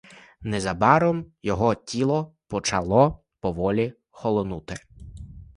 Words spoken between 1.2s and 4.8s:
його тіло почало поволі холонути.